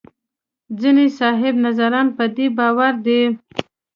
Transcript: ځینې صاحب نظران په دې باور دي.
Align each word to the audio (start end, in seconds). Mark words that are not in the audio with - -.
ځینې 0.79 1.05
صاحب 1.19 1.55
نظران 1.65 2.07
په 2.17 2.25
دې 2.35 2.45
باور 2.57 2.93
دي. 3.05 3.21